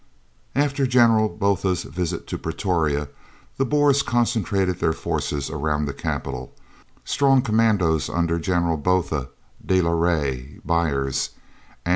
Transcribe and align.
After 0.55 0.87
General 0.87 1.29
Botha's 1.29 1.83
visit 1.83 2.25
to 2.25 2.37
Pretoria 2.39 3.07
the 3.57 3.65
Boers 3.65 4.01
concentrated 4.01 4.79
their 4.79 4.93
forces 4.93 5.47
around 5.51 5.85
the 5.85 5.93
capital, 5.93 6.55
strong 7.05 7.43
commandos 7.43 8.09
under 8.09 8.39
General 8.39 8.77
Botha, 8.77 9.29
de 9.63 9.79
la 9.79 9.91
Rey, 9.91 10.59
Beyers, 10.65 11.29
and 11.85 11.85
Viljoen. 11.85 11.89